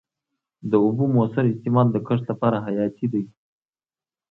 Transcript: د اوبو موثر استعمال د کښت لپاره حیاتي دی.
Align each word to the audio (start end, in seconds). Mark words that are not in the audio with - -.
د 0.69 0.73
اوبو 0.85 1.03
موثر 1.15 1.43
استعمال 1.49 1.87
د 1.91 1.97
کښت 2.07 2.23
لپاره 2.31 2.57
حیاتي 2.65 3.07
دی. 3.13 3.23